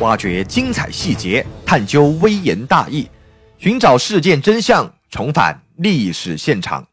[0.00, 3.08] 挖掘精彩细节，探究微言大义，
[3.56, 6.86] 寻找事件真相，重返历史现场。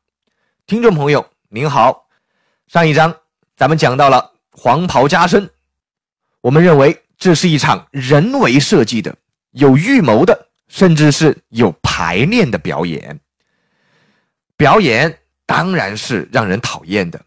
[0.66, 2.08] 听众朋友您好，
[2.68, 3.14] 上一章
[3.58, 5.50] 咱们讲到了黄袍加身，
[6.40, 9.14] 我们认为这是一场人为设计的、
[9.52, 13.20] 有预谋的，甚至是有排练的表演。
[14.56, 17.20] 表演当然是让人讨厌的，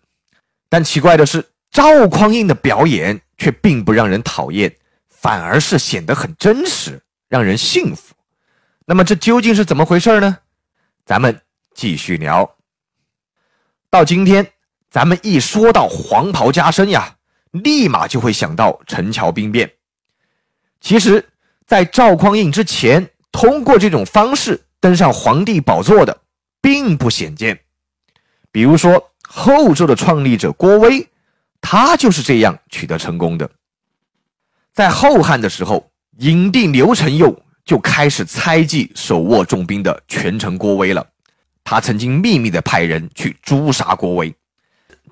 [0.69, 1.45] 但奇怪的是。
[1.73, 4.75] 赵匡胤的表演却并不让人讨厌，
[5.19, 8.15] 反而是显得很真实，让人信服。
[8.85, 10.39] 那么这究竟是怎么回事呢？
[11.05, 11.41] 咱们
[11.75, 12.57] 继续聊。
[13.91, 14.53] 到今天，
[14.91, 17.17] 咱们一说到黄袍加身呀，
[17.51, 19.73] 立马就会想到陈桥兵变。
[20.81, 21.29] 其实，
[21.67, 26.21] 在赵匡胤之前，通过这种方式登上皇帝宝座的
[26.61, 27.59] 并不鲜见。
[28.53, 31.09] 比如说，后周的创立者郭威。
[31.69, 33.51] 他就是这样取得成功的。
[34.77, 41.03] 在后汉的时候，影帝刘承佑就开始猜忌手握重兵的权臣郭威了。
[41.65, 44.37] 他曾经秘密的派人去诛杀郭威。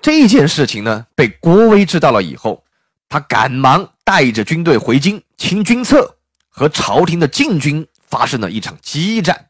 [0.03, 2.63] 这件事情呢，被郭威知道了以后，
[3.09, 6.15] 他赶忙带着军队回京清君侧，
[6.47, 9.47] 和朝廷的禁军发生了一场激战。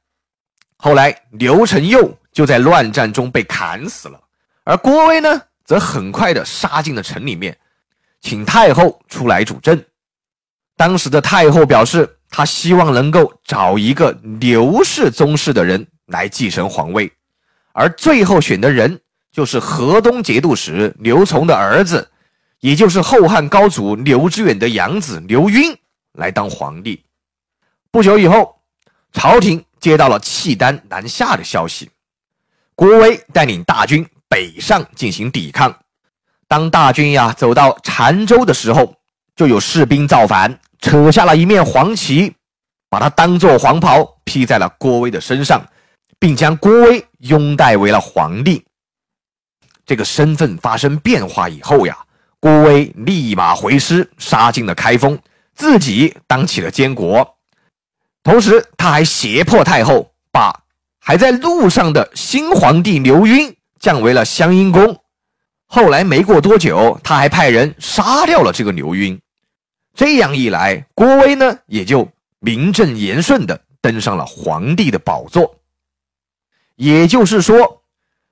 [0.78, 4.18] 后来刘承佑就在乱战中被砍死了，
[4.64, 5.42] 而郭威呢？
[5.66, 7.58] 则很快的杀进了城里面，
[8.22, 9.84] 请太后出来主政。
[10.78, 17.12] 当时的太后表示，她希望能够找一个刘氏宗室的人来继承皇位，
[17.74, 19.00] 而最后选的人
[19.32, 22.10] 就是河东节度使刘琮的儿子，
[22.60, 25.78] 也就是后汉高祖刘知远的养子刘赟
[26.14, 27.04] 来当皇帝。
[27.92, 28.60] 不久以后，
[29.14, 31.90] 朝廷接到了契丹南下的消息，
[32.76, 34.06] 郭威带领大军。
[34.28, 35.74] 北上进行抵抗。
[36.48, 38.96] 当大军呀走到澶州的时候，
[39.36, 42.34] 就有士兵造反，扯下了一面黄旗，
[42.90, 45.66] 把它当做黄袍披在了郭威的身上，
[46.18, 48.64] 并将郭威拥戴为了皇帝。
[49.86, 51.98] 这个身份发生变化以后呀，
[52.40, 55.20] 郭威立马回师，杀进了开封，
[55.54, 57.36] 自己当起了监国。
[58.24, 60.62] 同时，他还胁迫太后把
[61.00, 63.56] 还在路上的新皇帝刘赟。
[63.78, 65.00] 降为了湘阴公，
[65.68, 69.20] 后来没过多久，他还派人杀掉了这个刘赟。
[69.96, 72.08] 这样一来，郭威呢也就
[72.40, 75.56] 名正言顺的登上了皇帝的宝座。
[76.76, 77.82] 也就是说，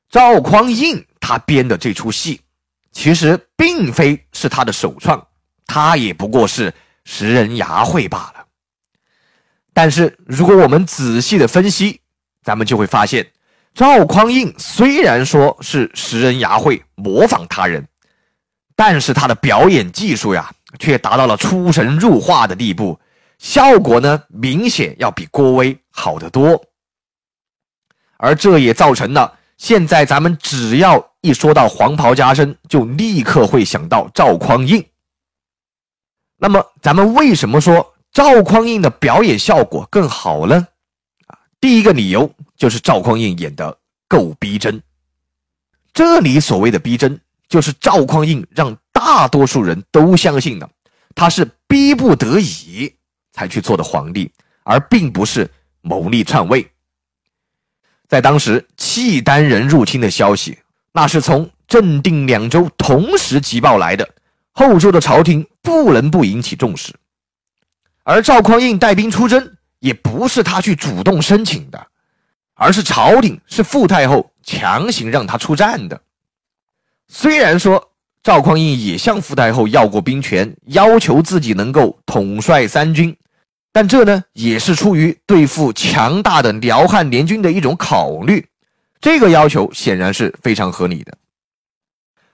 [0.09, 2.41] 赵匡胤他编的这出戏，
[2.91, 5.25] 其实并非是他的首创，
[5.65, 6.73] 他也不过是
[7.05, 8.45] 拾人牙慧罢了。
[9.73, 12.01] 但是，如果我们仔细的分析，
[12.43, 13.25] 咱们就会发现。
[13.73, 17.87] 赵匡胤虽然说是拾人牙慧，模仿他人，
[18.75, 22.99] 但是他的表演技术呀，却达到了出神入化的地步，
[23.37, 26.63] 效果呢，明显要比郭威好得多。
[28.17, 34.85] 而这也造成了现在咱们只要一说到黄袍加身，就立刻会想到赵匡胤。
[36.37, 40.67] 那么，咱们为什么说赵匡胤的表演效果更好呢？
[41.27, 42.33] 啊，第一个理由。
[42.55, 44.81] 就是赵匡胤演的够逼真。
[45.91, 47.19] 这里所谓的逼真，
[47.49, 50.69] 就是赵匡胤让大多数人都相信的，
[51.13, 52.95] 他是逼不得已
[53.33, 54.31] 才去做的皇帝，
[54.63, 55.49] 而并不是
[55.81, 56.65] 谋逆篡位。
[58.07, 60.57] 在当时，契丹人入侵的消息，
[60.93, 64.07] 那是从镇定两州同时急报来的，
[64.53, 66.93] 后周的朝廷不能不引起重视。
[68.03, 71.87] 而赵匡胤带兵出征，也不是他去主动申请的。
[72.55, 76.01] 而是朝廷是傅太后强行让他出战的。
[77.09, 77.91] 虽然说
[78.23, 83.13] 赵匡胤也向傅太后要过兵权，要求自己能够统帅三军，
[83.73, 88.47] 但这呢也是出于对付强大的辽汉联军的一种考虑。
[89.01, 91.13] 这个要求显然是非常合理的。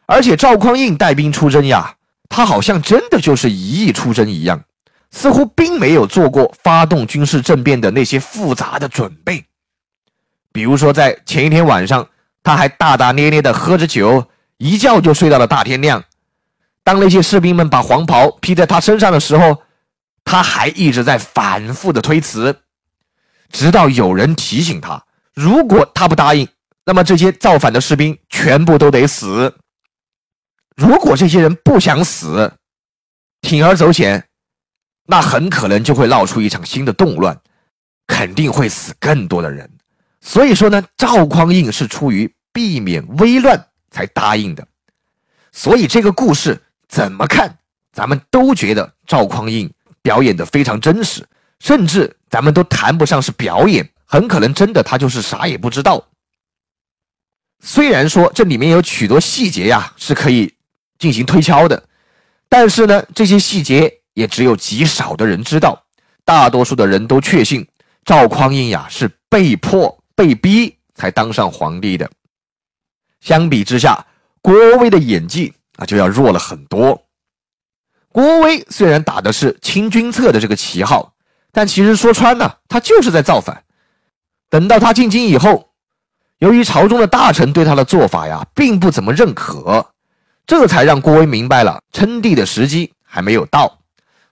[0.05, 1.95] 而且赵匡胤带兵出征呀，
[2.29, 4.63] 他好像真的就是一意出征一样，
[5.09, 9.43] 似乎并没有做过发动军事政变的那些复杂的准备。
[10.51, 12.07] 比如说，在前一天晚上，
[12.43, 14.27] 他还大大咧咧的喝着酒，
[14.59, 16.03] 一觉就睡到了大天亮。
[16.83, 19.63] 当那些士兵们把黄袍披在他身上的时候，
[20.23, 22.61] 他还一直在反复的推辞，
[23.51, 25.03] 直到有人提醒他，
[25.33, 26.47] 如果他不答应，
[26.85, 29.55] 那么这些造反的士兵全部都得死。
[30.75, 32.53] 如果这些人不想死，
[33.41, 34.27] 铤而走险，
[35.05, 37.39] 那很可能就会闹出一场新的动乱，
[38.07, 39.69] 肯定会死更多的人。
[40.21, 44.67] 所以说呢，赵匡胤是出于避免危乱才答应的。
[45.51, 47.57] 所以这个故事怎么看，
[47.91, 49.71] 咱们都觉得赵匡胤
[50.01, 51.27] 表演的非常真实，
[51.59, 56.03] 甚至咱们都谈不上是表演，很可能真的他就是啥也不知道。
[57.61, 60.53] 虽然说这里面有许多细节呀是可以
[60.97, 61.83] 进行推敲的，
[62.47, 65.83] 但是呢，这些细节也只有极少的人知道，
[66.23, 67.67] 大多数的人都确信
[68.05, 72.09] 赵匡胤呀是被迫被逼才当上皇帝的。
[73.21, 74.05] 相比之下，
[74.41, 77.05] 郭威的演技啊就要弱了很多。
[78.11, 81.13] 郭威虽然打的是清君侧的这个旗号，
[81.51, 83.63] 但其实说穿了，他就是在造反。
[84.49, 85.69] 等到他进京以后，
[86.39, 89.91] 由于朝中的大臣对他的做法呀，并不怎么认可，
[90.47, 93.79] 这才让郭威明白了称帝的时机还没有到，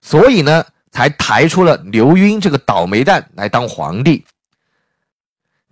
[0.00, 4.24] 所以呢，才抬出了刘赟这个倒霉蛋来当皇帝。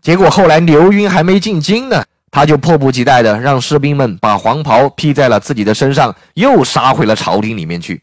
[0.00, 2.04] 结果后来刘赟还没进京呢。
[2.31, 8.02] 他就迫不及待的让士兵们把黄袍披在了自己的身上，又杀回了朝廷里面去。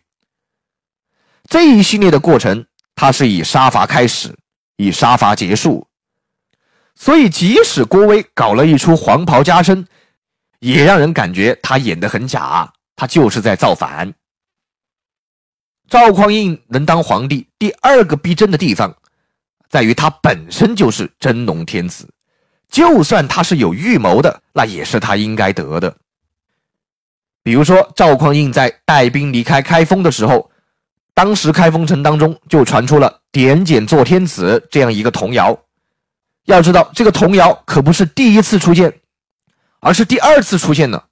[1.49, 2.65] 这一系列的过程，
[2.95, 4.33] 他是以杀伐开始，
[4.77, 5.87] 以杀伐结束。
[6.95, 9.85] 所以，即使郭威搞了一出黄袍加身，
[10.59, 14.13] 也让人感觉他演得很假，他就是在造反。
[15.89, 18.95] 赵匡胤能当皇帝，第二个逼真的地方，
[19.69, 22.07] 在于他本身就是真龙天子。
[22.73, 25.95] 就算他是有预谋的，那也是他应该得的。
[27.43, 30.49] 比如说，赵匡胤在带兵离开开封的时候，
[31.13, 35.55] 当时开封城当中就传出了“点检做天子”这样一个童谣。
[36.45, 38.91] 要知道，这个童谣可不是第一次出现，
[39.79, 41.03] 而是第二次出现的。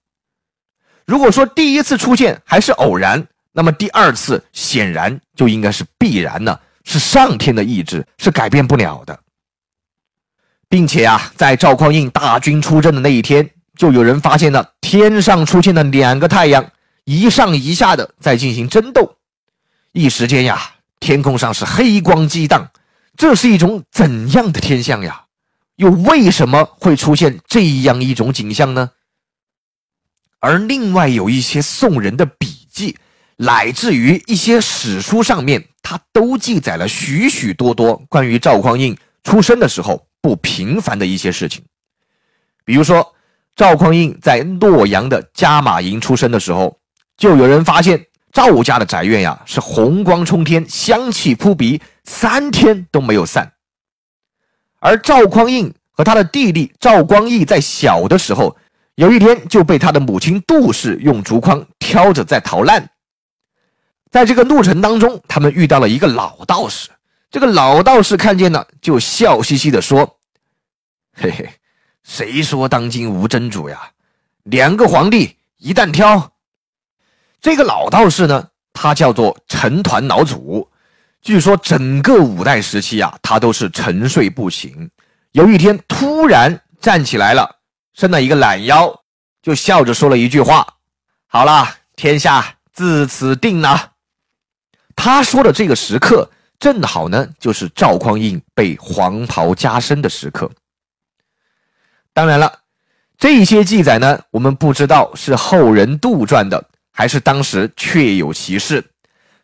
[1.05, 9.19] 如果说第一次出现还是偶然，那么第二次显然就应该是必然的，是上天的意志，是改变不了的。
[10.71, 16.65] 并且啊，在赵匡胤大军出征的那一天，就有人发现了天上出现了两个太阳，
[17.03, 19.17] 一上一下的在进行争斗。
[19.91, 22.71] 一时间呀，天空上是黑光激荡，
[23.17, 25.25] 这是一种怎样的天象呀？
[25.75, 28.91] 又为什么会出现这样一种景象呢？
[30.39, 32.95] 而另外有一些宋人的笔记，
[33.35, 40.07] 乃至于一些史书上面，他都记载了许许多多关于赵匡胤出生的时候。
[40.21, 41.63] 不平凡的一些事情，
[42.63, 43.15] 比如说
[43.55, 46.77] 赵匡胤在洛阳的加马营出生的时候，
[47.17, 53.51] 就有人发现赵家的宅院呀是红光冲天，香气扑鼻，三天都没有散。
[54.79, 58.55] 而赵匡胤和他的弟弟赵光义在小的时候，
[58.95, 62.89] 有一天就被他的母亲杜氏用竹筐挑着在逃难，
[64.11, 66.89] 在这个路程当中，他们遇到了一个老道士。
[67.31, 70.19] 这个老道士看见了，就笑嘻嘻的说
[71.15, 71.49] ：“嘿嘿，
[72.03, 73.89] 谁说当今无真主呀？
[74.43, 76.33] 两个皇帝一旦挑。”
[77.39, 80.69] 这个老道士呢，他叫做陈团老祖。
[81.21, 84.91] 据说整个五代时期啊，他都是沉睡不醒。
[85.31, 87.49] 有一天突然站起来了，
[87.93, 88.93] 伸了一个懒腰，
[89.41, 90.67] 就笑着说了一句话
[91.27, 93.93] ：“好了，天下自此定了。”
[94.97, 96.29] 他说的这个时刻。
[96.61, 100.49] 正好呢，就是赵匡胤被黄袍加身的时刻。
[102.13, 102.59] 当然了，
[103.17, 108.85] 这些记载呢，我们不知道是后人杜撰的，还是当时确有其事。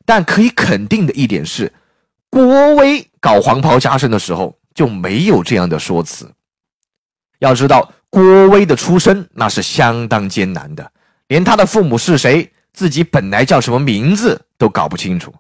[0.06, 1.74] 但可以肯定的一点是，
[2.30, 6.32] 郭威搞黄袍加身的时候就没有这样的说辞。
[7.40, 10.92] 要知道，郭威的出身那是相当艰难的，
[11.30, 15.34] 连他的父母是谁，自己本来叫什么名字都搞不清楚。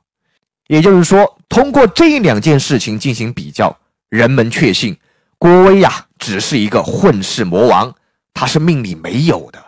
[0.67, 3.75] 也就是说，通过这两件事情进行比较，
[4.09, 4.97] 人们确信
[5.37, 7.93] 郭威呀只是一个混世魔王，
[8.33, 9.63] 他是命里没有的，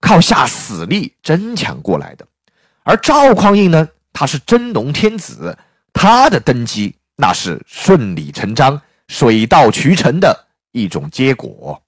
[0.00, 2.24] 靠下死力争抢过来的；
[2.84, 5.56] 而赵匡胤呢，他是真龙天子，
[5.92, 11.82] 他的登基那是顺理成章、水到渠成的一种结果。